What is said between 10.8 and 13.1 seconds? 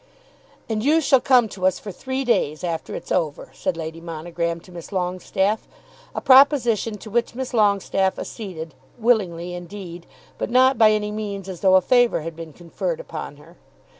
any means as though a favour had been conferred